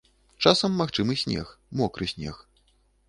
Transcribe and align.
Часам 0.45 0.71
магчымы 0.81 1.17
снег, 1.23 1.47
мокры 1.83 2.11
снег. 2.15 2.45